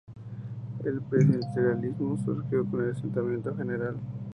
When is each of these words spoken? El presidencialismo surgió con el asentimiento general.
El 0.83 0.99
presidencialismo 1.01 2.17
surgió 2.25 2.65
con 2.65 2.83
el 2.85 2.89
asentimiento 2.93 3.55
general. 3.55 3.97